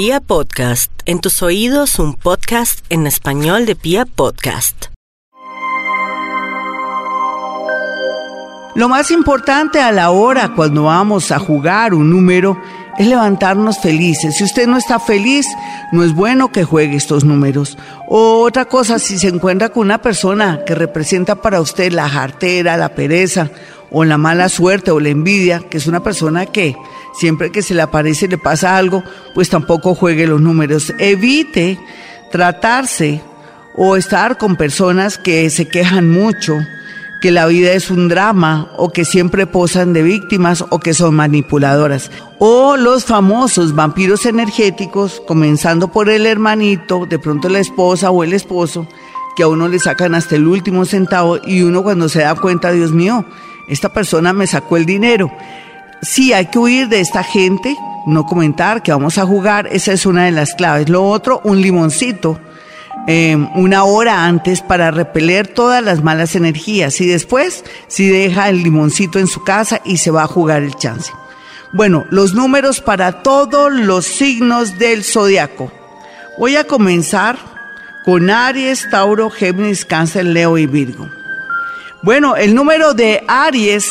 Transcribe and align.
Pia 0.00 0.20
Podcast, 0.20 0.92
en 1.06 1.18
tus 1.18 1.42
oídos 1.42 1.98
un 1.98 2.14
podcast 2.14 2.84
en 2.88 3.08
español 3.08 3.66
de 3.66 3.74
Pia 3.74 4.06
Podcast. 4.06 4.84
Lo 8.76 8.88
más 8.88 9.10
importante 9.10 9.80
a 9.80 9.90
la 9.90 10.10
hora 10.10 10.54
cuando 10.54 10.84
vamos 10.84 11.32
a 11.32 11.40
jugar 11.40 11.94
un 11.94 12.10
número 12.10 12.56
es 12.96 13.08
levantarnos 13.08 13.80
felices. 13.80 14.36
Si 14.36 14.44
usted 14.44 14.68
no 14.68 14.76
está 14.76 15.00
feliz, 15.00 15.48
no 15.90 16.04
es 16.04 16.14
bueno 16.14 16.52
que 16.52 16.62
juegue 16.62 16.96
estos 16.96 17.24
números. 17.24 17.76
O 18.06 18.42
otra 18.42 18.66
cosa, 18.66 19.00
si 19.00 19.18
se 19.18 19.26
encuentra 19.26 19.70
con 19.70 19.82
una 19.82 20.00
persona 20.00 20.60
que 20.64 20.76
representa 20.76 21.42
para 21.42 21.60
usted 21.60 21.90
la 21.90 22.08
jartera, 22.08 22.76
la 22.76 22.94
pereza, 22.94 23.50
o 23.90 24.04
la 24.04 24.18
mala 24.18 24.48
suerte 24.48 24.90
o 24.90 25.00
la 25.00 25.08
envidia, 25.08 25.60
que 25.60 25.78
es 25.78 25.86
una 25.86 26.02
persona 26.02 26.46
que 26.46 26.76
siempre 27.14 27.50
que 27.50 27.62
se 27.62 27.74
le 27.74 27.82
aparece 27.82 28.28
le 28.28 28.38
pasa 28.38 28.76
algo, 28.76 29.02
pues 29.34 29.48
tampoco 29.48 29.94
juegue 29.94 30.26
los 30.26 30.40
números. 30.40 30.92
Evite 30.98 31.78
tratarse 32.30 33.22
o 33.76 33.96
estar 33.96 34.38
con 34.38 34.56
personas 34.56 35.18
que 35.18 35.48
se 35.50 35.68
quejan 35.68 36.10
mucho, 36.10 36.58
que 37.20 37.30
la 37.30 37.46
vida 37.46 37.72
es 37.72 37.90
un 37.90 38.08
drama 38.08 38.70
o 38.76 38.90
que 38.90 39.04
siempre 39.04 39.46
posan 39.46 39.92
de 39.92 40.02
víctimas 40.02 40.64
o 40.70 40.78
que 40.78 40.94
son 40.94 41.14
manipuladoras. 41.14 42.10
O 42.38 42.76
los 42.76 43.04
famosos 43.04 43.74
vampiros 43.74 44.26
energéticos, 44.26 45.20
comenzando 45.26 45.88
por 45.88 46.08
el 46.08 46.26
hermanito, 46.26 47.06
de 47.06 47.18
pronto 47.18 47.48
la 47.48 47.58
esposa 47.58 48.10
o 48.10 48.22
el 48.22 48.32
esposo, 48.32 48.86
que 49.36 49.44
a 49.44 49.48
uno 49.48 49.68
le 49.68 49.78
sacan 49.78 50.14
hasta 50.14 50.36
el 50.36 50.46
último 50.46 50.84
centavo 50.84 51.38
y 51.44 51.62
uno 51.62 51.82
cuando 51.82 52.08
se 52.08 52.20
da 52.20 52.34
cuenta, 52.34 52.72
Dios 52.72 52.92
mío, 52.92 53.24
esta 53.68 53.92
persona 53.92 54.32
me 54.32 54.46
sacó 54.46 54.76
el 54.76 54.86
dinero. 54.86 55.30
Sí, 56.02 56.32
hay 56.32 56.46
que 56.46 56.58
huir 56.58 56.88
de 56.88 57.00
esta 57.00 57.22
gente, 57.22 57.76
no 58.06 58.24
comentar 58.24 58.82
que 58.82 58.92
vamos 58.92 59.18
a 59.18 59.26
jugar, 59.26 59.68
esa 59.70 59.92
es 59.92 60.06
una 60.06 60.24
de 60.24 60.32
las 60.32 60.54
claves. 60.54 60.88
Lo 60.88 61.04
otro, 61.04 61.40
un 61.44 61.60
limoncito 61.60 62.40
Em, 63.10 63.48
una 63.54 63.84
hora 63.84 64.26
antes 64.26 64.60
para 64.60 64.90
repeler 64.90 65.48
todas 65.48 65.82
las 65.82 66.02
malas 66.02 66.36
energías 66.36 67.00
y 67.00 67.06
después 67.06 67.64
si 67.86 68.06
deja 68.06 68.50
el 68.50 68.62
limoncito 68.62 69.18
en 69.18 69.28
su 69.28 69.42
casa 69.44 69.80
y 69.82 69.96
se 69.96 70.10
va 70.10 70.24
a 70.24 70.26
jugar 70.26 70.62
el 70.62 70.74
chance. 70.74 71.10
Bueno, 71.72 72.04
los 72.10 72.34
números 72.34 72.82
para 72.82 73.22
todos 73.22 73.72
los 73.72 74.04
signos 74.04 74.78
del 74.78 75.04
zodiaco. 75.04 75.72
Voy 76.36 76.56
a 76.56 76.64
comenzar 76.64 77.38
con 78.04 78.28
Aries, 78.28 78.86
Tauro, 78.90 79.30
Géminis, 79.30 79.86
Cáncer, 79.86 80.26
Leo 80.26 80.58
y 80.58 80.66
Virgo. 80.66 81.08
Bueno, 82.02 82.36
el 82.36 82.54
número 82.54 82.94
de 82.94 83.24
Aries 83.26 83.90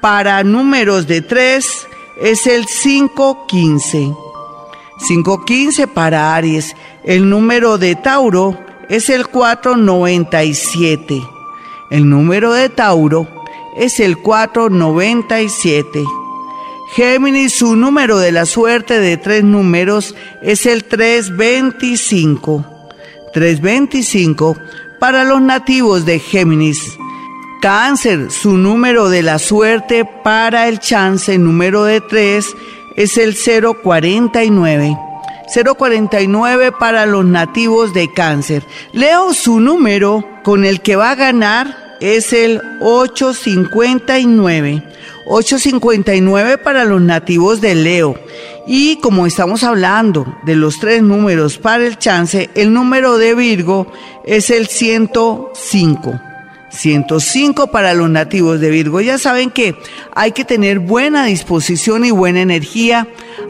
para 0.00 0.42
números 0.42 1.06
de 1.06 1.22
3 1.22 1.86
es 2.20 2.46
el 2.48 2.66
515. 2.66 4.12
515 5.06 5.86
para 5.86 6.34
Aries. 6.34 6.74
El 7.04 7.30
número 7.30 7.78
de 7.78 7.94
Tauro 7.94 8.58
es 8.88 9.08
el 9.08 9.28
497. 9.28 11.22
El 11.90 12.08
número 12.08 12.52
de 12.52 12.70
Tauro 12.70 13.28
es 13.76 14.00
el 14.00 14.18
497. 14.18 16.02
Géminis, 16.96 17.54
su 17.54 17.76
número 17.76 18.18
de 18.18 18.32
la 18.32 18.46
suerte 18.46 18.98
de 18.98 19.16
tres 19.16 19.44
números 19.44 20.16
es 20.42 20.66
el 20.66 20.82
325. 20.84 22.64
325 23.32 24.56
para 24.98 25.24
los 25.24 25.40
nativos 25.40 26.04
de 26.04 26.18
Géminis. 26.18 26.98
Cáncer, 27.60 28.30
su 28.30 28.56
número 28.56 29.08
de 29.08 29.22
la 29.22 29.38
suerte 29.38 30.04
para 30.04 30.68
el 30.68 30.78
chance 30.78 31.38
número 31.38 31.84
de 31.84 32.00
3 32.00 32.46
es 32.96 33.16
el 33.16 33.34
049. 33.34 34.98
049 35.76 36.72
para 36.72 37.06
los 37.06 37.24
nativos 37.24 37.94
de 37.94 38.12
cáncer. 38.12 38.64
Leo 38.92 39.32
su 39.32 39.60
número 39.60 40.24
con 40.42 40.64
el 40.64 40.80
que 40.80 40.96
va 40.96 41.12
a 41.12 41.14
ganar 41.14 41.96
es 42.00 42.32
el 42.32 42.60
859. 42.80 44.82
859 45.26 46.58
para 46.58 46.84
los 46.84 47.00
nativos 47.00 47.60
de 47.60 47.74
Leo. 47.74 48.14
Y 48.66 48.96
como 48.96 49.26
estamos 49.26 49.62
hablando 49.62 50.26
de 50.44 50.56
los 50.56 50.80
tres 50.80 51.02
números 51.02 51.56
para 51.56 51.86
el 51.86 51.98
chance, 51.98 52.50
el 52.54 52.72
número 52.72 53.16
de 53.16 53.34
Virgo 53.34 53.86
es 54.24 54.50
el 54.50 54.66
105. 54.66 56.20
105 56.68 57.68
para 57.68 57.94
los 57.94 58.10
nativos 58.10 58.60
de 58.60 58.70
Virgo. 58.70 59.00
Ya 59.00 59.18
saben 59.18 59.50
que 59.50 59.76
hay 60.14 60.32
que 60.32 60.44
tener 60.44 60.80
buena 60.80 61.24
disposición 61.24 62.04
y 62.04 62.10
buena 62.10 62.40
energía 62.40 63.06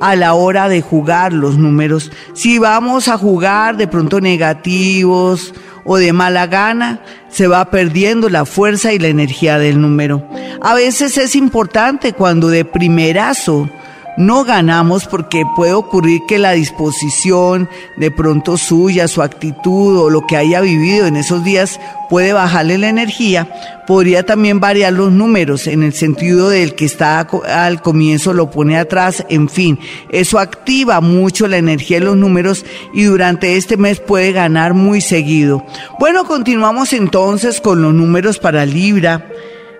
a 0.00 0.14
la 0.16 0.34
hora 0.34 0.68
de 0.68 0.80
jugar 0.80 1.32
los 1.32 1.58
números. 1.58 2.12
Si 2.34 2.58
vamos 2.58 3.08
a 3.08 3.18
jugar 3.18 3.76
de 3.76 3.88
pronto 3.88 4.20
negativos 4.20 5.54
o 5.84 5.96
de 5.96 6.12
mala 6.12 6.46
gana, 6.46 7.02
se 7.30 7.48
va 7.48 7.70
perdiendo 7.70 8.28
la 8.28 8.44
fuerza 8.44 8.92
y 8.92 8.98
la 8.98 9.08
energía 9.08 9.58
del 9.58 9.80
número. 9.80 10.26
A 10.60 10.74
veces 10.74 11.18
es 11.18 11.34
importante 11.34 12.12
cuando 12.12 12.48
de 12.48 12.64
primerazo 12.64 13.68
no 14.16 14.44
ganamos 14.44 15.06
porque 15.06 15.44
puede 15.56 15.72
ocurrir 15.72 16.22
que 16.26 16.38
la 16.38 16.52
disposición 16.52 17.68
de 17.96 18.10
pronto 18.10 18.56
suya, 18.56 19.08
su 19.08 19.22
actitud 19.22 19.98
o 19.98 20.10
lo 20.10 20.26
que 20.26 20.36
haya 20.36 20.60
vivido 20.60 21.06
en 21.06 21.16
esos 21.16 21.44
días 21.44 21.80
puede 22.08 22.32
bajarle 22.32 22.76
la 22.76 22.88
energía, 22.88 23.48
podría 23.86 24.26
también 24.26 24.58
variar 24.58 24.92
los 24.92 25.12
números 25.12 25.66
en 25.66 25.82
el 25.82 25.92
sentido 25.92 26.50
del 26.50 26.74
que 26.74 26.84
está 26.84 27.20
al 27.20 27.82
comienzo 27.82 28.32
lo 28.32 28.50
pone 28.50 28.76
atrás, 28.76 29.24
en 29.28 29.48
fin, 29.48 29.78
eso 30.10 30.38
activa 30.38 31.00
mucho 31.00 31.46
la 31.46 31.58
energía 31.58 32.00
de 32.00 32.06
los 32.06 32.16
números 32.16 32.64
y 32.92 33.04
durante 33.04 33.56
este 33.56 33.76
mes 33.76 34.00
puede 34.00 34.32
ganar 34.32 34.74
muy 34.74 35.00
seguido. 35.00 35.64
Bueno, 35.98 36.24
continuamos 36.24 36.92
entonces 36.92 37.60
con 37.60 37.80
los 37.80 37.94
números 37.94 38.38
para 38.38 38.66
Libra. 38.66 39.28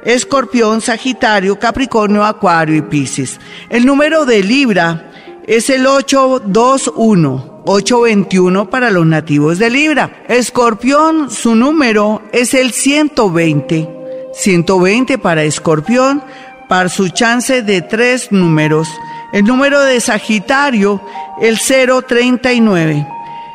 Escorpión, 0.05 0.81
Sagitario, 0.81 1.59
Capricornio, 1.59 2.25
Acuario 2.25 2.77
y 2.77 2.83
Piscis. 2.83 3.39
El 3.69 3.87
número 3.87 4.25
de 4.25 4.43
Libra 4.43 5.11
es 5.47 5.69
el 5.71 5.87
821, 5.87 7.63
821 7.65 8.71
para 8.71 8.91
los 8.91 9.07
nativos 9.07 9.59
de 9.59 9.71
Libra. 9.71 10.23
Escorpión, 10.29 11.31
su 11.31 11.55
número 11.55 12.23
es 12.33 12.55
el 12.55 12.73
120, 12.73 13.89
120 14.33 15.19
para 15.19 15.43
Escorpión, 15.43 16.23
para 16.69 16.89
su 16.89 17.09
chance 17.09 17.63
de 17.63 17.83
tres 17.83 18.31
números. 18.31 18.89
El 19.33 19.45
número 19.45 19.81
de 19.81 20.01
Sagitario, 20.01 21.01
el 21.41 21.59
039. 21.59 23.07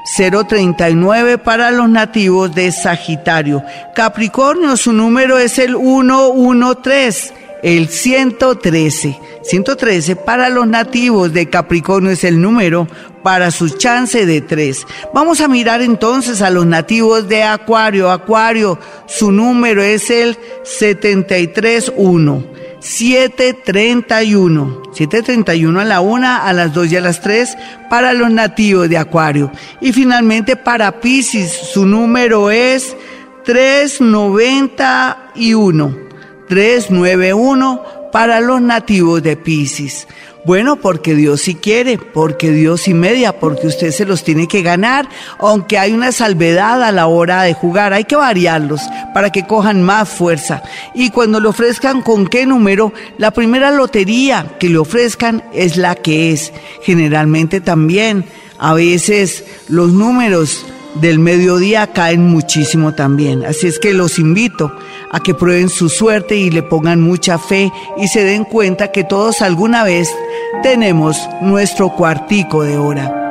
039 0.05 1.39
para 1.39 1.71
los 1.71 1.89
nativos 1.89 2.53
de 2.53 2.71
Sagitario. 2.71 3.63
Capricornio, 3.95 4.77
su 4.77 4.93
número 4.93 5.39
es 5.39 5.57
el 5.59 5.75
113, 5.75 7.33
el 7.63 7.89
113. 7.89 9.19
113 9.43 10.15
para 10.15 10.49
los 10.49 10.67
nativos 10.67 11.33
de 11.33 11.49
Capricornio 11.49 12.11
es 12.11 12.23
el 12.23 12.41
número 12.41 12.87
para 13.23 13.51
su 13.51 13.69
chance 13.69 14.25
de 14.25 14.41
3. 14.41 14.85
Vamos 15.13 15.41
a 15.41 15.47
mirar 15.47 15.81
entonces 15.81 16.41
a 16.41 16.49
los 16.49 16.65
nativos 16.65 17.27
de 17.27 17.43
Acuario. 17.43 18.11
Acuario, 18.11 18.79
su 19.07 19.31
número 19.31 19.81
es 19.81 20.09
el 20.09 20.37
731. 20.63 22.43
731. 22.79 24.84
731 24.95 25.79
a 25.79 25.83
la 25.83 26.01
1, 26.01 26.27
a 26.27 26.51
las 26.53 26.73
2 26.73 26.91
y 26.91 26.95
a 26.95 27.01
las 27.01 27.21
3 27.21 27.55
para 27.89 28.13
los 28.13 28.31
nativos 28.31 28.89
de 28.89 28.97
Acuario. 28.97 29.51
Y 29.81 29.93
finalmente 29.93 30.55
para 30.55 30.99
Pisces, 31.01 31.51
su 31.51 31.85
número 31.85 32.49
es 32.49 32.97
391. 33.43 36.05
391 36.47 37.83
para 38.11 38.39
los 38.39 38.61
nativos 38.61 39.21
de 39.21 39.35
Pisces. 39.35 40.07
Bueno, 40.45 40.75
porque 40.75 41.15
Dios 41.15 41.41
sí 41.41 41.55
quiere, 41.55 41.97
porque 41.97 42.51
Dios 42.51 42.81
sí 42.81 42.93
media, 42.93 43.39
porque 43.39 43.65
usted 43.65 43.89
se 43.89 44.05
los 44.05 44.23
tiene 44.23 44.47
que 44.47 44.61
ganar, 44.61 45.09
aunque 45.39 45.79
hay 45.79 45.91
una 45.91 46.11
salvedad 46.11 46.83
a 46.83 46.91
la 46.91 47.07
hora 47.07 47.41
de 47.41 47.55
jugar, 47.55 47.93
hay 47.93 48.03
que 48.03 48.15
variarlos 48.15 48.81
para 49.11 49.31
que 49.31 49.47
cojan 49.47 49.81
más 49.81 50.07
fuerza. 50.07 50.61
Y 50.93 51.09
cuando 51.09 51.39
le 51.39 51.47
ofrezcan 51.47 52.03
con 52.03 52.27
qué 52.27 52.45
número, 52.45 52.93
la 53.17 53.31
primera 53.31 53.71
lotería 53.71 54.55
que 54.59 54.69
le 54.69 54.77
ofrezcan 54.77 55.43
es 55.51 55.77
la 55.77 55.95
que 55.95 56.31
es. 56.31 56.53
Generalmente 56.83 57.59
también, 57.59 58.25
a 58.59 58.75
veces 58.75 59.45
los 59.67 59.93
números 59.93 60.63
del 61.01 61.19
mediodía 61.19 61.87
caen 61.87 62.27
muchísimo 62.27 62.93
también. 62.93 63.45
Así 63.45 63.67
es 63.67 63.79
que 63.79 63.93
los 63.93 64.19
invito 64.19 64.71
a 65.15 65.21
que 65.21 65.33
prueben 65.33 65.69
su 65.69 65.87
suerte 65.87 66.35
y 66.35 66.51
le 66.51 66.61
pongan 66.61 67.01
mucha 67.01 67.39
fe 67.39 67.71
y 67.95 68.09
se 68.09 68.25
den 68.25 68.43
cuenta 68.43 68.91
que 68.91 69.05
todos 69.05 69.41
alguna 69.41 69.85
vez 69.85 70.13
tenemos 70.61 71.17
nuestro 71.41 71.89
cuartico 71.95 72.63
de 72.63 72.77
hora. 72.77 73.24